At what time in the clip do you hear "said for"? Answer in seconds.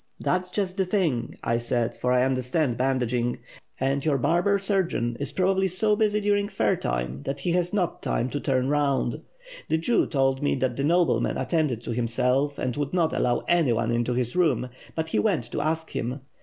1.59-2.11